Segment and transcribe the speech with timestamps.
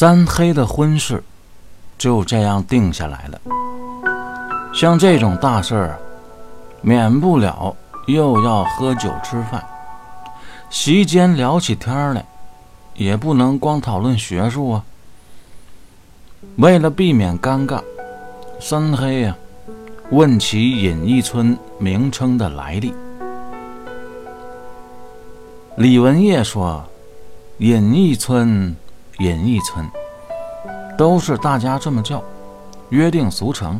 [0.00, 1.22] 三黑的婚事
[1.98, 3.38] 就这样定下来了。
[4.72, 5.98] 像这种大事儿，
[6.80, 7.76] 免不了
[8.06, 9.62] 又要喝酒吃饭，
[10.70, 12.24] 席间聊起天来，
[12.94, 14.84] 也不能光讨论学术啊。
[16.56, 17.82] 为了避免尴尬，
[18.58, 19.36] 三黑呀
[20.10, 22.94] 问起隐逸村名称的来历。
[25.76, 26.82] 李文业说
[27.60, 28.74] ：“隐逸村，
[29.20, 29.86] 隐逸村，
[30.96, 32.22] 都是大家这么叫，
[32.88, 33.78] 约定俗成。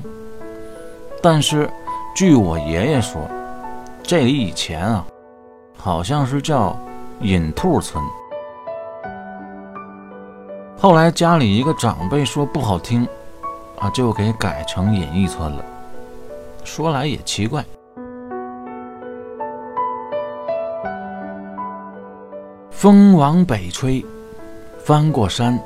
[1.22, 1.68] 但是，
[2.14, 3.22] 据我爷爷说，
[4.02, 5.06] 这里以前啊，
[5.78, 6.78] 好像是叫
[7.22, 8.04] 隐兔村。
[10.78, 13.08] 后来家里一个长辈说不好听，
[13.78, 15.64] 啊，就给改成隐逸村了。
[16.64, 17.64] 说来也奇怪。”
[22.70, 24.04] 风往北吹，
[24.90, 25.56] 翻过山，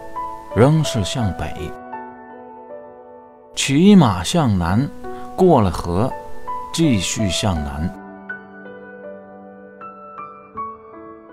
[0.55, 1.47] 仍是向北；
[3.57, 4.87] 骑马向南，
[5.35, 6.13] 过了河，
[6.75, 7.91] 继续向南。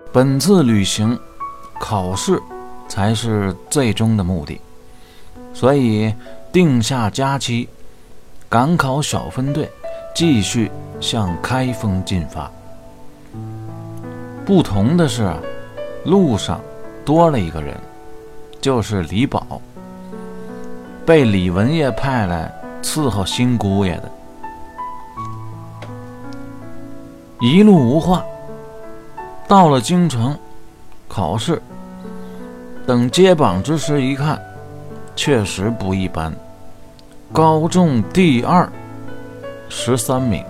[0.10, 1.20] 本次旅行，
[1.82, 2.42] 考试
[2.88, 4.62] 才是最终的目的，
[5.54, 6.16] 所以
[6.50, 7.68] 定下假期，
[8.48, 9.70] 赶考小分队
[10.16, 12.50] 继续向开封进发。
[14.46, 15.30] 不同的是。
[16.04, 16.60] 路上
[17.06, 17.76] 多了一个人，
[18.62, 19.62] 就是李宝，
[21.06, 24.12] 被李文业派来伺候新姑爷的。
[27.40, 28.24] 一路无话，
[29.48, 30.38] 到了京城
[31.08, 31.62] 考试，
[32.86, 34.40] 等揭榜之时一看，
[35.16, 36.34] 确实不一般，
[37.34, 38.70] 高中第二，
[39.70, 40.44] 十三名。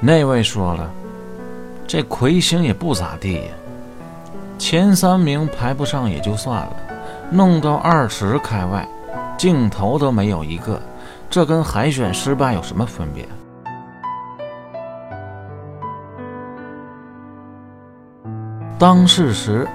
[0.00, 0.90] 那位说了。
[1.84, 3.52] 这魁星也不咋地呀，
[4.62, 6.76] 前三名排不上也就算了，
[7.32, 8.86] 弄到二十开外，
[9.36, 10.80] 镜头都没有一个，
[11.28, 13.26] 这跟海选失败有什么分别？
[18.78, 19.66] 当世时，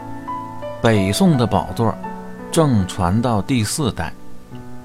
[0.81, 1.93] 北宋的宝座
[2.49, 4.13] 正传到第四代，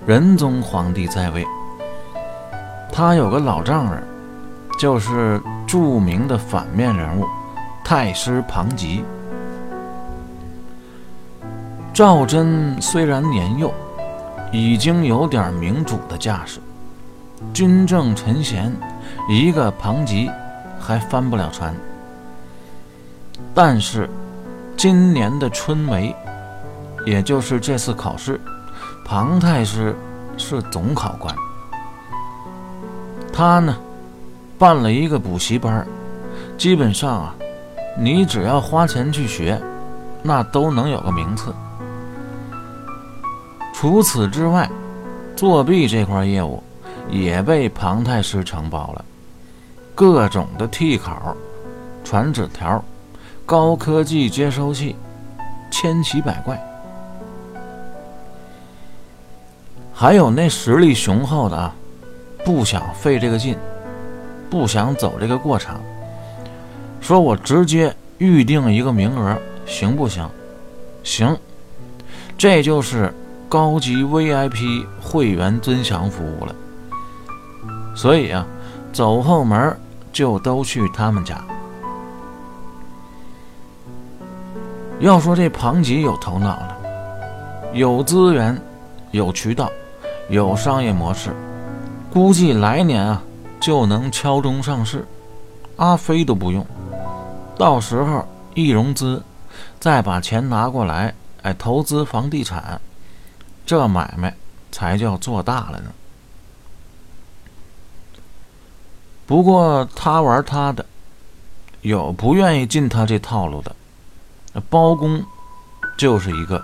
[0.04, 1.46] 仁宗皇帝在位，
[2.90, 4.02] 他有个老丈人。
[4.80, 7.24] 就是著名的反面人物，
[7.84, 9.04] 太师庞吉。
[12.02, 13.72] 赵祯虽然年幼，
[14.50, 16.58] 已经有点明主的架势，
[17.54, 18.74] 军政臣贤，
[19.28, 20.28] 一个庞吉
[20.80, 21.72] 还翻不了船。
[23.54, 24.10] 但是
[24.76, 26.12] 今年的春闱，
[27.06, 28.40] 也就是这次考试，
[29.04, 29.94] 庞太师
[30.36, 31.32] 是总考官，
[33.32, 33.76] 他呢？
[34.58, 35.86] 办了一个补习班，
[36.58, 37.34] 基本上啊，
[37.96, 39.62] 你只要花钱去学，
[40.20, 41.54] 那都能有个名次。
[43.82, 44.70] 除此之外，
[45.34, 46.62] 作弊这块业务
[47.10, 49.04] 也被庞太师承包了，
[49.92, 51.36] 各种的替考、
[52.04, 52.80] 传纸条、
[53.44, 54.94] 高科技接收器，
[55.68, 56.56] 千奇百怪。
[59.92, 61.74] 还有那实力雄厚的啊，
[62.44, 63.58] 不想费这个劲。
[64.48, 65.80] 不想走这个过场，
[67.00, 70.24] 说我直接预定一个名额，行不行？
[71.02, 71.36] 行，
[72.38, 73.12] 这就是
[73.52, 76.54] 高级 VIP 会员尊享服务了。
[77.94, 78.46] 所以啊，
[78.94, 79.78] 走后门
[80.10, 81.38] 就都去他们家。
[85.00, 86.78] 要说这庞吉有头脑了，
[87.74, 88.58] 有资源，
[89.10, 89.70] 有渠道，
[90.30, 91.28] 有商业模式，
[92.10, 93.22] 估计来年啊。
[93.60, 95.06] 就能敲钟上市，
[95.76, 96.66] 阿飞都不用，
[97.56, 99.22] 到时候一融资，
[99.78, 102.80] 再把钱拿过来，哎，投资房地产，
[103.64, 104.36] 这买卖
[104.70, 105.92] 才叫做大了呢。
[109.26, 110.84] 不过他玩他的，
[111.80, 113.74] 有不愿意进他这套路的，
[114.68, 115.24] 包公
[115.96, 116.62] 就是一个。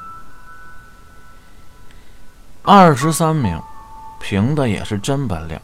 [2.63, 3.59] 二十三名，
[4.21, 5.59] 凭的也是真本领。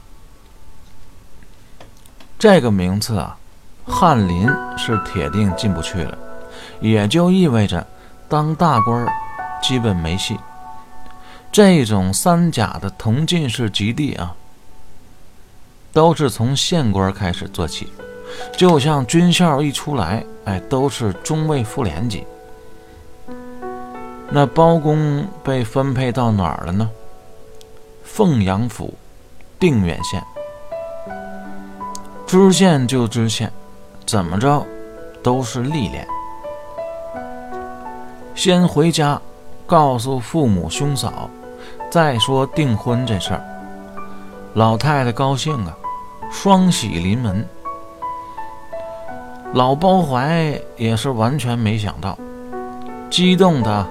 [2.39, 3.37] 这个名次啊，
[3.85, 4.49] 翰林
[4.79, 6.17] 是铁定进不去了，
[6.81, 7.87] 也就意味着
[8.29, 9.07] 当大官
[9.63, 10.39] 基本没戏。
[11.55, 14.35] 这种三甲的同进士及第啊，
[15.93, 17.87] 都是从县官开始做起，
[18.57, 22.27] 就像军校一出来，哎，都是中尉副连级。
[24.31, 26.91] 那包公被分配到哪儿了呢？
[28.03, 28.93] 凤阳府
[29.57, 30.21] 定远县。
[32.27, 33.53] 知县就知县，
[34.05, 34.67] 怎么着
[35.23, 36.05] 都是历练。
[38.35, 39.23] 先回家
[39.69, 41.31] 告诉父母兄嫂，
[41.95, 43.41] 再说订婚这事儿。
[44.53, 45.73] 老太太高兴啊，
[46.29, 47.47] 双喜临门。
[49.53, 52.19] 老包怀也是完全没想到，
[53.09, 53.87] 激动的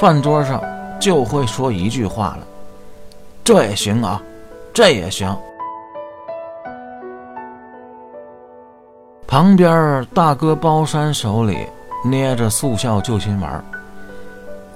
[0.00, 0.62] 饭桌上
[1.00, 2.46] 就会说一句话了
[3.42, 4.22] ：“这也行啊，
[4.72, 5.36] 这也行。”
[9.26, 11.66] 旁边大哥包山手里
[12.04, 13.64] 捏着速效救心丸，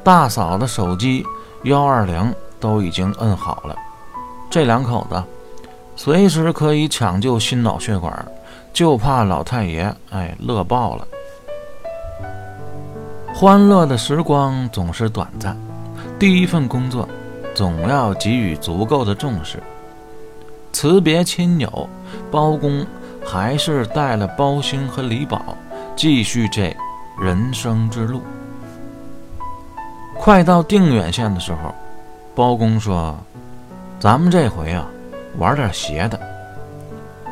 [0.03, 1.25] 大嫂的手机
[1.63, 3.77] 幺二零都已经摁好了。
[4.49, 5.23] 这两口子
[5.95, 8.27] 随时可以抢救心脑血管，
[8.73, 11.07] 就怕老太爷哎乐爆了。
[13.35, 15.55] 欢乐的时光总是短暂，
[16.19, 17.07] 第一份工作
[17.55, 19.63] 总要给予足够的重视。
[20.73, 21.89] 辞别亲友，
[22.31, 22.87] 包公。
[23.27, 25.57] 还是带了包兴和李宝
[25.97, 26.77] 继续这
[27.19, 28.21] 人生之路。
[30.19, 31.75] 快到定远县的时候，
[32.35, 33.17] 包公说
[34.01, 34.87] ：“咱们这回啊，
[35.39, 36.19] 玩点邪的。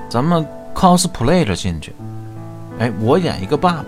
[0.09, 1.95] 咱们 cosplay 着进去。
[2.79, 3.87] 哎，我演一个爸爸，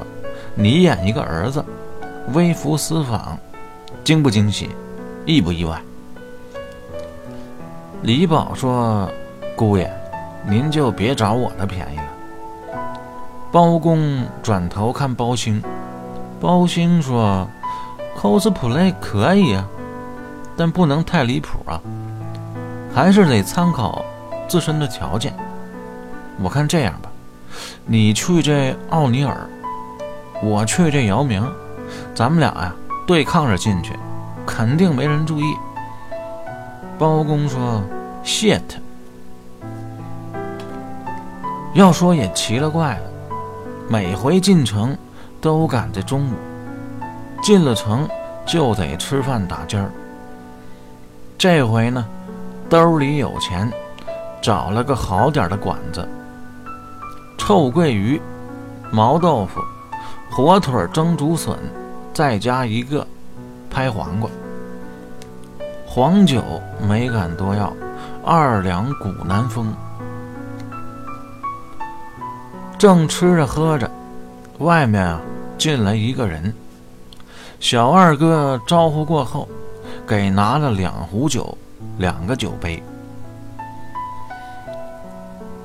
[0.55, 1.65] 你演一个儿子，
[2.33, 3.39] 微服私访，
[4.03, 4.71] 惊不惊喜？
[5.25, 5.81] 意不意外？”
[8.03, 9.11] 李宝说
[9.57, 9.91] ：“姑爷。”
[10.47, 12.05] 您就别找我的便宜了。
[13.51, 15.63] 包公转头看包兴，
[16.39, 17.49] 包兴说
[18.15, 19.67] ：“cosplay 可以啊，
[20.57, 21.81] 但不能太离谱啊，
[22.95, 24.05] 还是得参考
[24.49, 25.35] 自身的条件。
[26.41, 27.11] 我看这样吧，
[27.87, 29.49] 你去这奥尼尔，
[30.43, 31.49] 我去这姚明，
[32.15, 32.75] 咱们俩呀
[33.07, 33.93] 对抗着进去，
[34.47, 35.45] 肯定没人注意。”
[36.99, 37.83] 包公说
[38.25, 38.63] ：“shit。”
[41.75, 43.11] 要说也奇了怪了，
[43.89, 44.97] 每回进城
[45.41, 46.35] 都赶在中午，
[47.43, 48.09] 进了城
[48.47, 49.91] 就得吃饭打尖儿。
[51.45, 52.03] 这回呢，
[52.71, 53.71] 兜里有钱，
[54.41, 56.09] 找了个好点的馆子，
[57.37, 58.19] 臭鳜鱼、
[58.91, 59.61] 毛豆腐、
[60.31, 61.55] 火腿蒸竹笋，
[62.15, 63.07] 再加一个
[63.69, 64.31] 拍黄瓜。
[65.85, 66.43] 黄酒
[66.81, 67.71] 没敢多要，
[68.25, 69.71] 二两古南风。
[72.79, 73.91] 正吃着喝着，
[74.61, 75.21] 外面啊
[75.59, 76.55] 进来一个人。
[77.61, 79.47] 小二哥招呼过后，
[80.07, 81.57] 给拿了两壶酒，
[81.99, 82.83] 两个酒杯。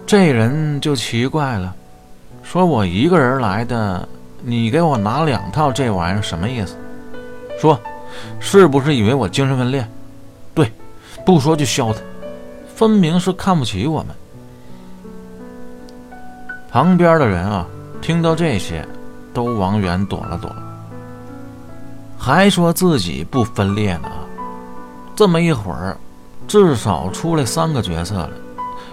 [0.05, 1.75] 这人就奇怪了，
[2.41, 4.07] 说我一个人来的，
[4.41, 6.75] 你给我拿两套这玩意儿什么意思？
[7.59, 7.79] 说，
[8.39, 9.87] 是不是以为我精神分裂？
[10.55, 10.71] 对，
[11.25, 11.99] 不说就削他，
[12.75, 14.15] 分明是看不起我们。
[16.71, 17.67] 旁边的人啊，
[18.01, 18.87] 听到这些，
[19.33, 20.49] 都往远躲了躲，
[22.17, 24.09] 还说自己不分裂呢。
[25.19, 25.97] 这么一会儿，
[26.47, 28.31] 至少出来三个角色了，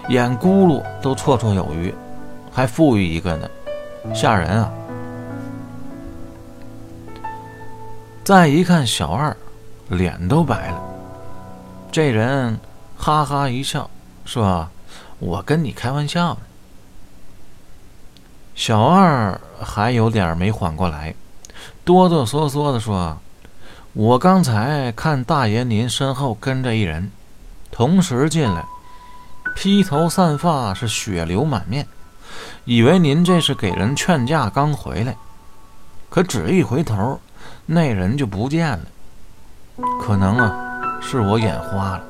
[0.09, 1.95] 演咕噜都绰绰有余，
[2.51, 3.49] 还富裕一个呢，
[4.13, 4.69] 吓人啊！
[8.25, 9.37] 再一看小二，
[9.87, 10.83] 脸都白了。
[11.93, 12.59] 这人
[12.97, 13.89] 哈哈一笑，
[14.25, 14.67] 说
[15.19, 16.39] ：“我跟你开玩笑呢。”
[18.53, 21.15] 小二还有点没缓过来，
[21.85, 23.17] 哆哆嗦嗦地说
[23.93, 27.11] ：“我刚才看大爷您身后跟着一人，
[27.71, 28.65] 同时进来，
[29.55, 31.87] 披头散发，是血流满面，
[32.65, 35.15] 以为您这是给人劝架刚回来，
[36.09, 37.19] 可只一回头，
[37.65, 38.79] 那人就不见了。
[40.01, 42.03] 可能啊，是我眼花了。”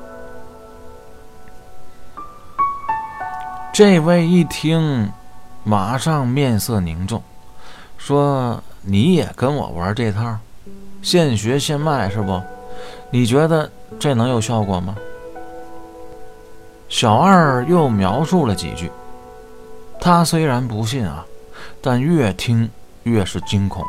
[3.72, 5.10] 这位一听。
[5.64, 7.22] 马上面色凝重，
[7.98, 10.38] 说：“你也跟我玩这套，
[11.02, 12.40] 现学现卖是不？
[13.10, 14.96] 你觉得这能有效果吗？”
[16.88, 18.90] 小二又描述了几句，
[20.00, 21.24] 他虽然不信啊，
[21.82, 22.70] 但越听
[23.02, 23.84] 越是惊恐。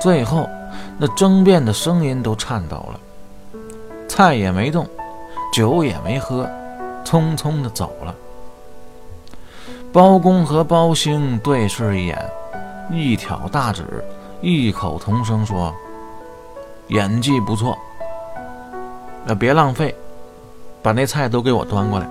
[0.00, 0.48] 最后，
[0.98, 3.00] 那争辩的声音都颤抖了，
[4.08, 4.84] 菜也没动，
[5.52, 6.48] 酒也没喝，
[7.04, 8.14] 匆匆的走了。
[9.92, 12.30] 包公和包兴对视一眼，
[12.90, 14.04] 一挑大指，
[14.40, 15.72] 异口同声说
[16.88, 17.78] ：“演技不错。
[19.24, 19.94] 那别浪费，
[20.82, 22.06] 把那菜都给我端过来。”